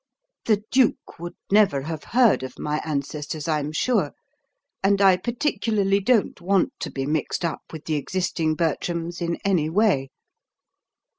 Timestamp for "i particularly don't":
4.99-6.41